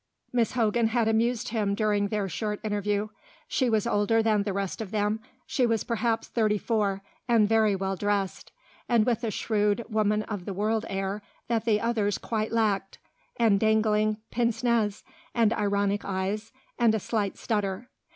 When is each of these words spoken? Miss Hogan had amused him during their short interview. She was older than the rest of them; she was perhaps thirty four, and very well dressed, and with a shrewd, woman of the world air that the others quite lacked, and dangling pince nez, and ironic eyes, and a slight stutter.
Miss 0.33 0.53
Hogan 0.53 0.87
had 0.87 1.07
amused 1.07 1.49
him 1.49 1.75
during 1.75 2.07
their 2.07 2.27
short 2.27 2.59
interview. 2.63 3.09
She 3.47 3.69
was 3.69 3.85
older 3.85 4.23
than 4.23 4.41
the 4.41 4.51
rest 4.51 4.81
of 4.81 4.89
them; 4.89 5.19
she 5.45 5.67
was 5.67 5.83
perhaps 5.83 6.27
thirty 6.27 6.57
four, 6.57 7.03
and 7.27 7.47
very 7.47 7.75
well 7.75 7.95
dressed, 7.95 8.51
and 8.89 9.05
with 9.05 9.23
a 9.23 9.29
shrewd, 9.29 9.85
woman 9.89 10.23
of 10.23 10.45
the 10.45 10.55
world 10.55 10.87
air 10.89 11.21
that 11.49 11.65
the 11.65 11.79
others 11.79 12.17
quite 12.17 12.51
lacked, 12.51 12.97
and 13.37 13.59
dangling 13.59 14.17
pince 14.31 14.63
nez, 14.63 15.03
and 15.35 15.53
ironic 15.53 16.03
eyes, 16.03 16.51
and 16.79 16.95
a 16.95 16.99
slight 16.99 17.37
stutter. 17.37 17.87